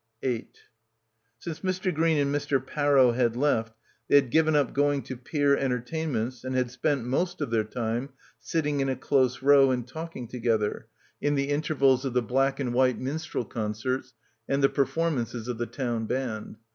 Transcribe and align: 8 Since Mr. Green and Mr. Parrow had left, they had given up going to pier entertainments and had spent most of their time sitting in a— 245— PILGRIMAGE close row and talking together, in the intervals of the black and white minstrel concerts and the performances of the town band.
8 0.23 0.59
Since 1.37 1.59
Mr. 1.59 1.93
Green 1.93 2.17
and 2.17 2.33
Mr. 2.33 2.59
Parrow 2.65 3.11
had 3.13 3.35
left, 3.35 3.77
they 4.07 4.15
had 4.15 4.31
given 4.31 4.55
up 4.55 4.73
going 4.73 5.03
to 5.03 5.15
pier 5.15 5.55
entertainments 5.55 6.43
and 6.43 6.55
had 6.55 6.71
spent 6.71 7.03
most 7.05 7.39
of 7.39 7.51
their 7.51 7.63
time 7.63 8.09
sitting 8.39 8.79
in 8.79 8.89
a— 8.89 8.95
245— 8.95 9.41
PILGRIMAGE 9.41 9.41
close 9.41 9.43
row 9.43 9.69
and 9.71 9.87
talking 9.87 10.27
together, 10.27 10.87
in 11.21 11.35
the 11.35 11.49
intervals 11.49 12.03
of 12.03 12.13
the 12.15 12.23
black 12.23 12.59
and 12.59 12.73
white 12.73 12.97
minstrel 12.99 13.45
concerts 13.45 14.15
and 14.49 14.63
the 14.63 14.69
performances 14.69 15.47
of 15.47 15.59
the 15.59 15.67
town 15.67 16.07
band. 16.07 16.57